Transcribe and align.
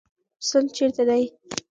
سند 0.47 0.67
چیرته 0.75 1.03
دی؟ 1.09 1.23